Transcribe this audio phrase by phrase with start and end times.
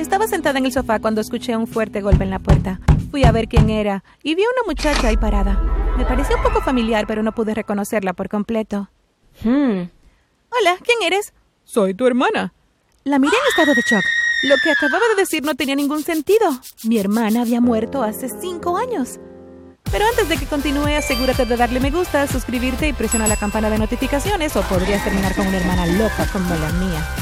[0.00, 2.80] Estaba sentada en el sofá cuando escuché un fuerte golpe en la puerta.
[3.10, 5.60] Fui a ver quién era y vi a una muchacha ahí parada.
[5.98, 8.88] Me parecía un poco familiar, pero no pude reconocerla por completo.
[9.44, 9.90] Hmm.
[10.48, 11.34] Hola, ¿quién eres?
[11.64, 12.54] Soy tu hermana.
[13.04, 14.02] La miré en estado de shock.
[14.44, 16.48] Lo que acababa de decir no tenía ningún sentido.
[16.84, 19.20] Mi hermana había muerto hace cinco años.
[19.92, 23.68] Pero antes de que continúe, asegúrate de darle me gusta, suscribirte y presiona la campana
[23.68, 27.19] de notificaciones o podrías terminar con una hermana loca como la mía.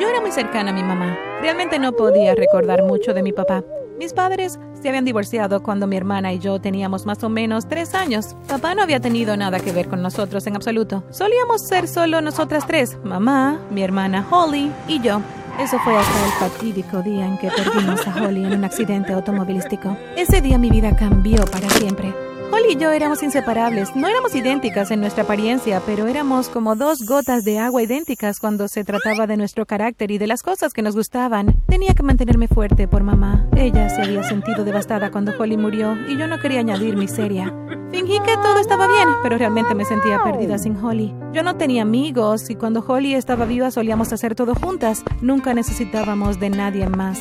[0.00, 1.18] Yo era muy cercana a mi mamá.
[1.40, 3.64] Realmente no podía recordar mucho de mi papá.
[3.98, 7.96] Mis padres se habían divorciado cuando mi hermana y yo teníamos más o menos tres
[7.96, 8.36] años.
[8.46, 11.02] Papá no había tenido nada que ver con nosotros en absoluto.
[11.10, 15.20] Solíamos ser solo nosotras tres, mamá, mi hermana Holly y yo.
[15.58, 19.96] Eso fue hasta el fatídico día en que perdimos a Holly en un accidente automovilístico.
[20.16, 22.14] Ese día mi vida cambió para siempre.
[22.50, 23.94] Holly y yo éramos inseparables.
[23.94, 28.68] No éramos idénticas en nuestra apariencia, pero éramos como dos gotas de agua idénticas cuando
[28.68, 31.56] se trataba de nuestro carácter y de las cosas que nos gustaban.
[31.66, 33.46] Tenía que mantenerme fuerte por mamá.
[33.56, 37.54] Ella se había sentido devastada cuando Holly murió y yo no quería añadir miseria.
[37.90, 41.14] Fingí que todo estaba bien, pero realmente me sentía perdida sin Holly.
[41.32, 45.02] Yo no tenía amigos y cuando Holly estaba viva solíamos hacer todo juntas.
[45.20, 47.20] Nunca necesitábamos de nadie más.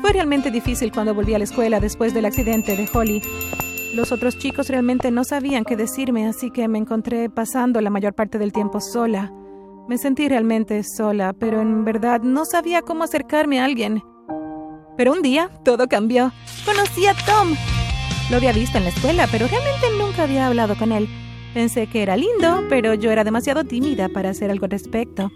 [0.00, 3.22] Fue realmente difícil cuando volví a la escuela después del accidente de Holly.
[3.94, 8.14] Los otros chicos realmente no sabían qué decirme, así que me encontré pasando la mayor
[8.14, 9.32] parte del tiempo sola.
[9.88, 14.02] Me sentí realmente sola, pero en verdad no sabía cómo acercarme a alguien.
[14.96, 16.32] Pero un día todo cambió.
[16.64, 17.56] Conocí a Tom.
[18.30, 21.08] Lo había visto en la escuela, pero realmente nunca había hablado con él.
[21.52, 25.32] Pensé que era lindo, pero yo era demasiado tímida para hacer algo al respecto.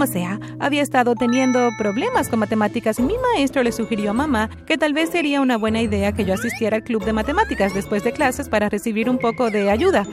[0.00, 4.48] Como sea, había estado teniendo problemas con matemáticas y mi maestro le sugirió a mamá
[4.64, 8.02] que tal vez sería una buena idea que yo asistiera al club de matemáticas después
[8.02, 10.06] de clases para recibir un poco de ayuda.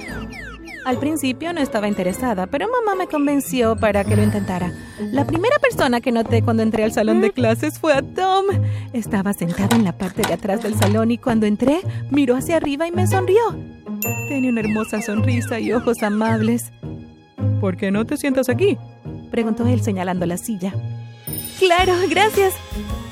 [0.83, 4.73] Al principio no estaba interesada, pero mamá me convenció para que lo intentara.
[4.99, 8.47] La primera persona que noté cuando entré al salón de clases fue a Tom.
[8.91, 11.79] Estaba sentado en la parte de atrás del salón y cuando entré,
[12.11, 13.39] miró hacia arriba y me sonrió.
[14.27, 16.73] Tenía una hermosa sonrisa y ojos amables.
[17.61, 18.77] ¿Por qué no te sientas aquí?
[19.31, 20.73] Preguntó él señalando la silla.
[21.59, 22.53] Claro, gracias.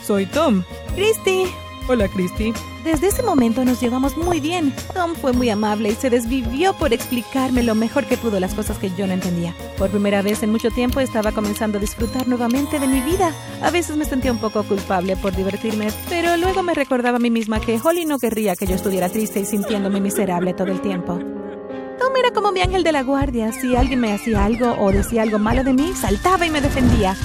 [0.03, 0.63] Soy Tom.
[0.95, 1.45] Christy.
[1.87, 2.51] Hola, Christy.
[2.83, 4.73] Desde ese momento nos llevamos muy bien.
[4.93, 8.77] Tom fue muy amable y se desvivió por explicarme lo mejor que pudo las cosas
[8.77, 9.55] que yo no entendía.
[9.77, 13.31] Por primera vez en mucho tiempo estaba comenzando a disfrutar nuevamente de mi vida.
[13.61, 17.29] A veces me sentía un poco culpable por divertirme, pero luego me recordaba a mí
[17.29, 21.19] misma que Holly no querría que yo estuviera triste y sintiéndome miserable todo el tiempo.
[22.17, 23.51] Era como mi ángel de la guardia.
[23.51, 27.15] Si alguien me hacía algo o decía algo malo de mí, saltaba y me defendía.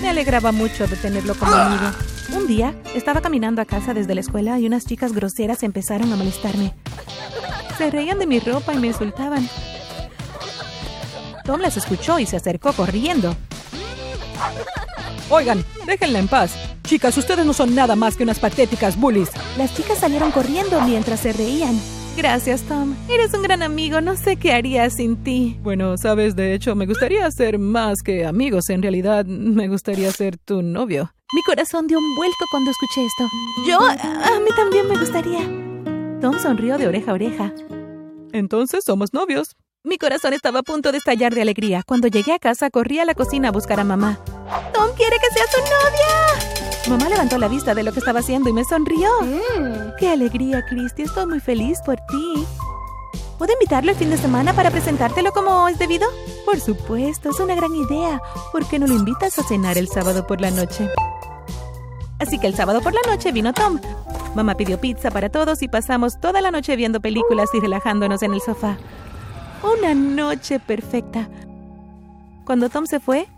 [0.00, 1.90] Me alegraba mucho de tenerlo como amigo.
[2.34, 6.16] Un día estaba caminando a casa desde la escuela y unas chicas groseras empezaron a
[6.16, 6.74] molestarme.
[7.76, 9.48] Se reían de mi ropa y me insultaban.
[11.44, 13.36] Tom las escuchó y se acercó corriendo.
[15.30, 16.52] Oigan, déjenla en paz.
[16.84, 19.30] Chicas, ustedes no son nada más que unas patéticas bullies.
[19.58, 21.78] Las chicas salieron corriendo mientras se reían.
[22.18, 22.96] Gracias, Tom.
[23.08, 24.00] Eres un gran amigo.
[24.00, 25.56] No sé qué haría sin ti.
[25.62, 28.70] Bueno, sabes, de hecho, me gustaría ser más que amigos.
[28.70, 31.12] En realidad, me gustaría ser tu novio.
[31.32, 33.24] Mi corazón dio un vuelco cuando escuché esto.
[33.68, 35.44] Yo, a mí también me gustaría.
[36.20, 37.52] Tom sonrió de oreja a oreja.
[38.32, 39.54] Entonces somos novios.
[39.84, 41.84] Mi corazón estaba a punto de estallar de alegría.
[41.86, 44.18] Cuando llegué a casa, corrí a la cocina a buscar a mamá.
[44.74, 46.47] ¡Tom quiere que sea su novia!
[46.88, 49.10] Mamá levantó la vista de lo que estaba haciendo y me sonrió.
[49.98, 51.02] ¡Qué alegría, Christy!
[51.02, 52.46] Estoy muy feliz por ti.
[53.36, 56.08] ¿Puedo invitarlo el fin de semana para presentártelo como es debido?
[56.46, 58.22] Por supuesto, es una gran idea.
[58.52, 60.88] ¿Por qué no lo invitas a cenar el sábado por la noche?
[62.18, 63.78] Así que el sábado por la noche vino Tom.
[64.34, 68.32] Mamá pidió pizza para todos y pasamos toda la noche viendo películas y relajándonos en
[68.32, 68.78] el sofá.
[69.62, 71.28] Una noche perfecta.
[72.46, 73.28] Cuando Tom se fue,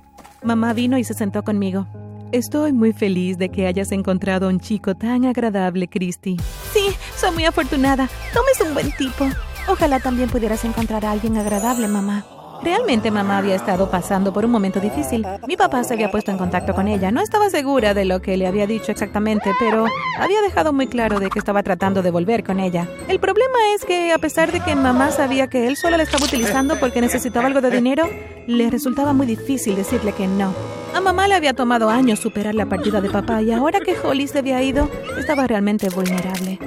[0.43, 1.87] mamá vino y se sentó conmigo.
[2.33, 6.37] Estoy muy feliz de que hayas encontrado a un chico tan agradable, Christy.
[6.73, 8.09] Sí, soy muy afortunada.
[8.33, 9.29] Tom es un buen tipo.
[9.67, 12.25] Ojalá también pudieras encontrar a alguien agradable, mamá.
[12.63, 15.27] Realmente mamá había estado pasando por un momento difícil.
[15.49, 17.11] Mi papá se había puesto en contacto con ella.
[17.11, 19.87] No estaba segura de lo que le había dicho exactamente, pero
[20.17, 22.87] había dejado muy claro de que estaba tratando de volver con ella.
[23.09, 26.27] El problema es que a pesar de que mamá sabía que él solo la estaba
[26.27, 28.09] utilizando porque necesitaba algo de dinero,
[28.47, 30.55] le resultaba muy difícil decirle que no.
[30.95, 34.27] A mamá le había tomado años superar la partida de papá y ahora que Holly
[34.27, 34.89] se había ido,
[35.19, 36.59] estaba realmente vulnerable.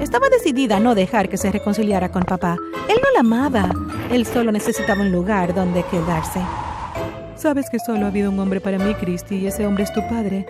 [0.00, 2.56] Estaba decidida a no dejar que se reconciliara con papá.
[2.88, 3.70] Él no la amaba.
[4.10, 6.40] Él solo necesitaba un lugar donde quedarse.
[7.36, 10.00] Sabes que solo ha habido un hombre para mí, Christy, y ese hombre es tu
[10.08, 10.46] padre.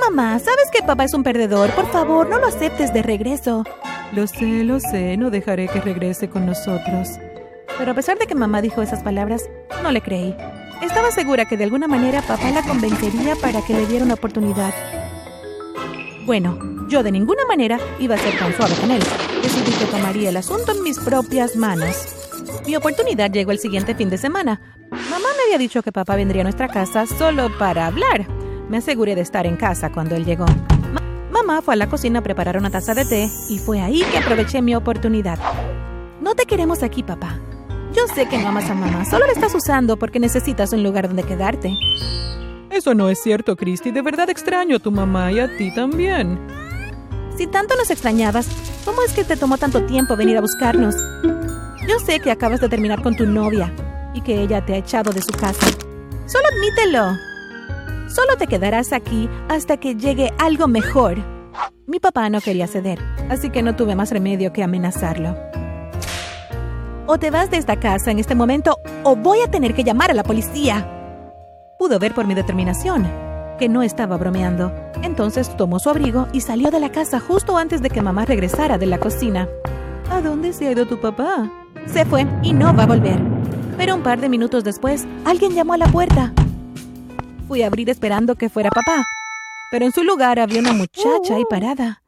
[0.00, 1.70] Mamá, ¿sabes que papá es un perdedor?
[1.70, 3.64] Por favor, no lo aceptes de regreso.
[4.12, 7.18] Lo sé, lo sé, no dejaré que regrese con nosotros.
[7.78, 9.48] Pero a pesar de que mamá dijo esas palabras,
[9.82, 10.34] no le creí.
[10.82, 14.72] Estaba segura que de alguna manera papá la convencería para que le diera una oportunidad.
[16.24, 19.02] Bueno, yo de ninguna manera iba a ser tan suave con él.
[19.42, 22.16] Decidí que tomaría el asunto en mis propias manos.
[22.66, 24.60] Mi oportunidad llegó el siguiente fin de semana.
[24.90, 28.26] Mamá me había dicho que papá vendría a nuestra casa solo para hablar.
[28.68, 30.46] Me aseguré de estar en casa cuando él llegó.
[31.30, 34.18] mamá fue a la cocina a preparar una taza de té y fue ahí que
[34.18, 35.38] aproveché mi oportunidad.
[36.20, 37.38] No te queremos aquí, papá.
[37.92, 41.08] Yo sé que no amas a mamá, solo la estás usando porque necesitas un lugar
[41.08, 41.76] donde quedarte.
[42.70, 43.90] Eso no es cierto, Christy.
[43.90, 46.38] De verdad extraño a tu mamá y a ti también.
[47.36, 48.46] Si tanto nos extrañabas,
[48.84, 50.94] ¿cómo es que te tomó tanto tiempo venir a buscarnos?
[51.88, 53.74] Yo sé que acabas de terminar con tu novia
[54.14, 55.66] y que ella te ha echado de su casa.
[56.26, 57.16] Solo admítelo.
[58.08, 61.18] Solo te quedarás aquí hasta que llegue algo mejor.
[61.86, 65.49] Mi papá no quería ceder, así que no tuve más remedio que amenazarlo.
[67.12, 70.12] O te vas de esta casa en este momento o voy a tener que llamar
[70.12, 70.88] a la policía.
[71.76, 73.04] Pudo ver por mi determinación
[73.58, 74.72] que no estaba bromeando.
[75.02, 78.78] Entonces tomó su abrigo y salió de la casa justo antes de que mamá regresara
[78.78, 79.48] de la cocina.
[80.08, 81.50] ¿A dónde se ha ido tu papá?
[81.86, 83.18] Se fue y no va a volver.
[83.76, 86.32] Pero un par de minutos después, alguien llamó a la puerta.
[87.48, 89.02] Fui a abrir esperando que fuera papá.
[89.72, 92.04] Pero en su lugar había una muchacha ahí parada.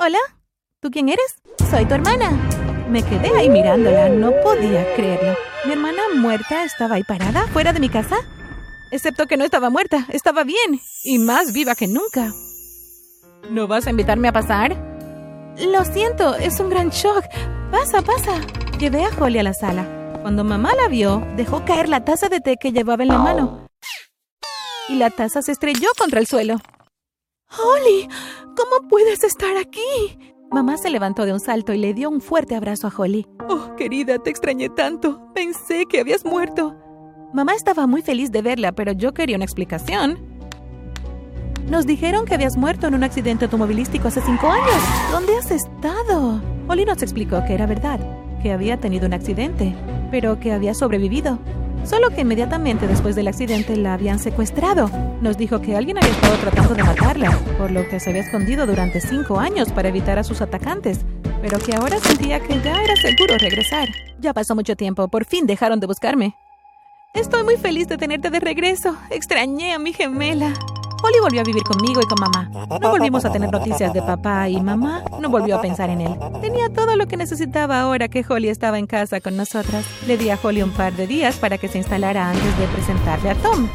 [0.00, 0.18] Hola,
[0.80, 1.36] ¿tú quién eres?
[1.70, 2.59] Soy tu hermana.
[2.90, 5.36] Me quedé ahí mirándola, no podía creerlo.
[5.64, 8.16] ¿Mi hermana muerta estaba ahí parada, fuera de mi casa?
[8.90, 12.32] Excepto que no estaba muerta, estaba bien, y más viva que nunca.
[13.48, 14.76] ¿No vas a invitarme a pasar?
[15.56, 17.24] Lo siento, es un gran shock.
[17.70, 18.40] Pasa, pasa.
[18.80, 19.86] Llevé a Holly a la sala.
[20.22, 23.68] Cuando mamá la vio, dejó caer la taza de té que llevaba en la mano.
[24.88, 26.56] Y la taza se estrelló contra el suelo.
[27.56, 28.08] Holly,
[28.56, 30.18] ¿cómo puedes estar aquí?
[30.52, 33.24] Mamá se levantó de un salto y le dio un fuerte abrazo a Holly.
[33.48, 35.22] Oh, querida, te extrañé tanto.
[35.32, 36.74] Pensé que habías muerto.
[37.32, 40.18] Mamá estaba muy feliz de verla, pero yo quería una explicación.
[41.68, 44.74] Nos dijeron que habías muerto en un accidente automovilístico hace cinco años.
[45.12, 46.42] ¿Dónde has estado?
[46.66, 48.00] Holly nos explicó que era verdad,
[48.42, 49.72] que había tenido un accidente,
[50.10, 51.38] pero que había sobrevivido.
[51.84, 54.90] Solo que inmediatamente después del accidente la habían secuestrado.
[55.20, 58.66] Nos dijo que alguien había estado tratando de matarla, por lo que se había escondido
[58.66, 61.00] durante cinco años para evitar a sus atacantes,
[61.42, 63.88] pero que ahora sentía que ya era seguro regresar.
[64.20, 66.34] Ya pasó mucho tiempo, por fin dejaron de buscarme.
[67.14, 68.96] Estoy muy feliz de tenerte de regreso.
[69.10, 70.52] Extrañé a mi gemela.
[71.02, 72.50] Holly volvió a vivir conmigo y con mamá.
[72.80, 76.18] No volvimos a tener noticias de papá y mamá no volvió a pensar en él.
[76.40, 79.84] Tenía todo lo que necesitaba ahora que Holly estaba en casa con nosotras.
[80.06, 83.30] Le di a Holly un par de días para que se instalara antes de presentarle
[83.30, 83.68] a Tom.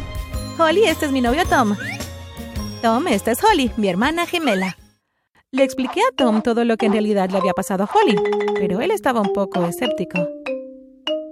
[0.58, 1.76] Holly, este es mi novio Tom.
[2.82, 4.78] Tom, esta es Holly, mi hermana gemela.
[5.52, 8.16] Le expliqué a Tom todo lo que en realidad le había pasado a Holly,
[8.56, 10.20] pero él estaba un poco escéptico.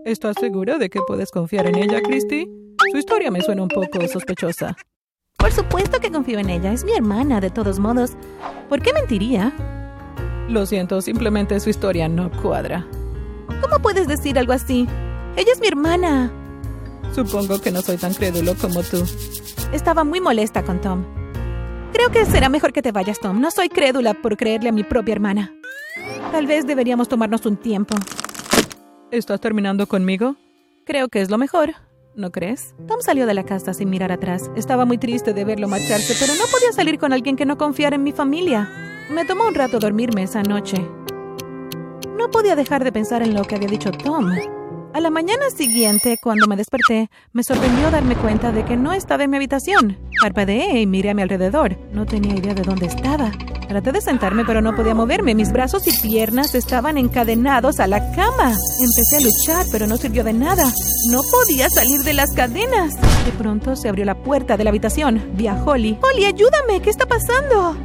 [0.06, 2.48] ¿Estás segura de que puedes confiar en ella, Christy?
[2.92, 4.76] Su historia me suena un poco sospechosa.
[5.38, 6.72] Por supuesto que confío en ella.
[6.72, 8.12] Es mi hermana, de todos modos.
[8.70, 9.52] ¿Por qué mentiría?
[10.50, 12.86] Lo siento, simplemente su historia no cuadra.
[13.62, 14.88] ¿Cómo puedes decir algo así?
[15.36, 16.32] Ella es mi hermana.
[17.14, 19.04] Supongo que no soy tan crédulo como tú.
[19.72, 21.04] Estaba muy molesta con Tom.
[21.94, 23.40] Creo que será mejor que te vayas, Tom.
[23.40, 25.54] No soy crédula por creerle a mi propia hermana.
[26.32, 27.96] Tal vez deberíamos tomarnos un tiempo.
[29.12, 30.36] ¿Estás terminando conmigo?
[30.86, 31.76] Creo que es lo mejor.
[32.16, 32.76] ¿No crees?
[32.88, 34.52] Tom salió de la casa sin mirar atrás.
[34.56, 37.96] Estaba muy triste de verlo marcharse, pero no podía salir con alguien que no confiara
[37.96, 38.70] en mi familia.
[39.10, 40.78] Me tomó un rato dormirme esa noche.
[42.18, 44.30] No podía dejar de pensar en lo que había dicho Tom.
[44.94, 49.24] A la mañana siguiente, cuando me desperté, me sorprendió darme cuenta de que no estaba
[49.24, 49.98] en mi habitación.
[50.22, 51.80] Parpadeé y miré a mi alrededor.
[51.92, 53.32] No tenía idea de dónde estaba.
[53.68, 55.34] Traté de sentarme, pero no podía moverme.
[55.34, 58.56] Mis brazos y piernas estaban encadenados a la cama.
[58.80, 60.72] Empecé a luchar, pero no sirvió de nada.
[61.10, 62.96] No podía salir de las cadenas.
[63.26, 65.22] De pronto se abrió la puerta de la habitación.
[65.34, 65.98] Vi a Holly.
[66.02, 66.82] Holly, ayúdame.
[66.82, 67.76] ¿Qué está pasando?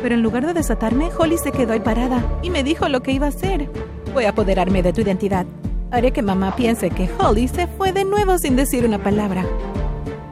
[0.00, 3.12] Pero en lugar de desatarme, Holly se quedó ahí parada y me dijo lo que
[3.12, 3.68] iba a hacer.
[4.14, 5.44] Voy a apoderarme de tu identidad.
[5.90, 9.44] Haré que mamá piense que Holly se fue de nuevo sin decir una palabra.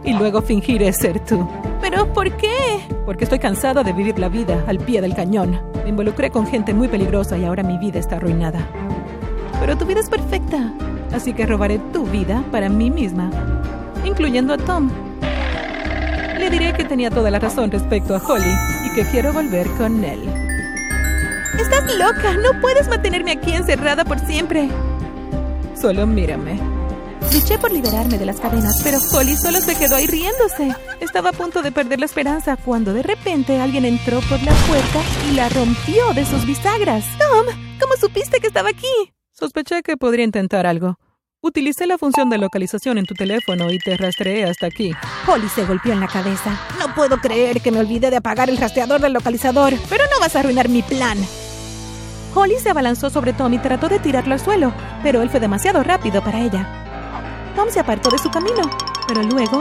[0.04, 1.46] Y luego fingiré ser tú.
[1.80, 2.80] ¿Pero por qué?
[3.04, 5.60] Porque estoy cansada de vivir la vida al pie del cañón.
[5.82, 8.66] Me involucré con gente muy peligrosa y ahora mi vida está arruinada.
[9.60, 10.72] Pero tu vida es perfecta,
[11.12, 13.31] así que robaré tu vida para mí misma,
[14.04, 14.90] incluyendo a Tom.
[16.38, 18.52] Le diré que tenía toda la razón respecto a Holly
[18.87, 20.21] y que quiero volver con él.
[21.59, 24.69] Estás loca, no puedes mantenerme aquí encerrada por siempre.
[25.81, 26.59] Solo mírame.
[27.33, 30.75] Luché por liberarme de las cadenas, pero Holly solo se quedó ahí riéndose.
[31.00, 35.00] Estaba a punto de perder la esperanza cuando de repente alguien entró por la puerta
[35.31, 37.04] y la rompió de sus bisagras.
[37.19, 37.47] Tom,
[37.81, 39.12] ¿cómo supiste que estaba aquí?
[39.33, 40.99] Sospeché que podría intentar algo.
[41.44, 44.92] Utilicé la función de localización en tu teléfono y te rastreé hasta aquí.
[45.26, 46.56] Holly se golpeó en la cabeza.
[46.78, 50.37] No puedo creer que me olvidé de apagar el rastreador del localizador, pero no vas
[50.37, 51.18] a arruinar mi plan.
[52.32, 54.72] Holly se abalanzó sobre Tom y trató de tirarlo al suelo,
[55.02, 56.64] pero él fue demasiado rápido para ella.
[57.56, 58.62] Tom se apartó de su camino,
[59.08, 59.58] pero luego,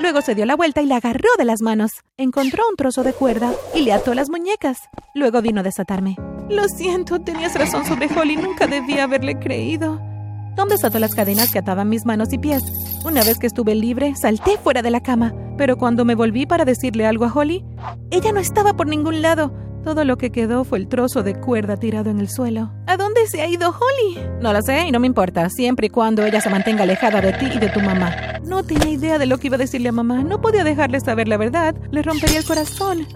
[0.00, 1.92] luego se dio la vuelta y la agarró de las manos.
[2.18, 4.80] Encontró un trozo de cuerda y le ató las muñecas.
[5.14, 6.14] Luego vino a desatarme.
[6.50, 10.11] Lo siento, tenías razón sobre Holly, nunca debía haberle creído.
[10.56, 12.62] Tom desató las cadenas que ataban mis manos y pies.
[13.04, 16.64] Una vez que estuve libre, salté fuera de la cama, pero cuando me volví para
[16.64, 17.64] decirle algo a Holly,
[18.10, 19.52] ella no estaba por ningún lado.
[19.84, 22.72] Todo lo que quedó fue el trozo de cuerda tirado en el suelo.
[22.86, 24.20] ¿A dónde se ha ido Holly?
[24.40, 27.32] No lo sé y no me importa, siempre y cuando ella se mantenga alejada de
[27.32, 28.14] ti y de tu mamá.
[28.44, 30.22] No tenía idea de lo que iba a decirle a mamá.
[30.22, 31.74] No podía dejarle saber la verdad.
[31.90, 33.06] Le rompería el corazón.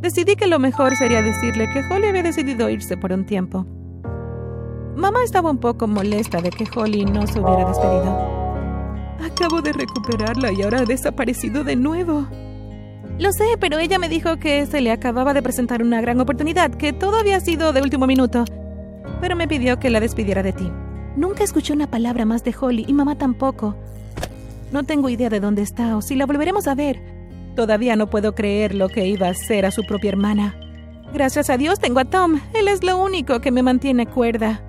[0.00, 3.66] Decidí que lo mejor sería decirle que Holly había decidido irse por un tiempo.
[4.96, 8.40] Mamá estaba un poco molesta de que Holly no se hubiera despedido.
[9.24, 12.26] Acabo de recuperarla y ahora ha desaparecido de nuevo.
[13.18, 16.70] Lo sé, pero ella me dijo que se le acababa de presentar una gran oportunidad,
[16.70, 18.44] que todo había sido de último minuto.
[19.20, 20.70] Pero me pidió que la despidiera de ti.
[21.16, 23.76] Nunca escuché una palabra más de Holly y mamá tampoco.
[24.72, 27.00] No tengo idea de dónde está o si la volveremos a ver.
[27.56, 30.54] Todavía no puedo creer lo que iba a hacer a su propia hermana.
[31.12, 32.40] Gracias a Dios tengo a Tom.
[32.54, 34.62] Él es lo único que me mantiene cuerda.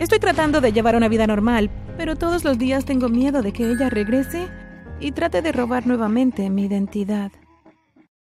[0.00, 3.70] Estoy tratando de llevar una vida normal, pero todos los días tengo miedo de que
[3.70, 4.48] ella regrese
[4.98, 7.30] y trate de robar nuevamente mi identidad.